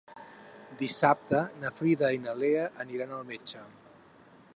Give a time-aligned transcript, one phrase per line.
[0.79, 3.63] Dissabte na Frida i na Lea aniran al metge.